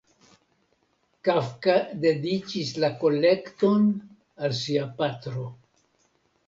Kafka 1.29 1.75
dediĉis 2.07 2.73
la 2.85 2.91
kolekton 3.05 3.87
al 4.49 4.61
sia 4.65 4.93
patro. 5.03 5.49